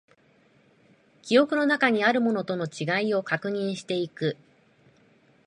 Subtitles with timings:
[1.21, 4.35] 記憶の中にあるものとの違いを確認していく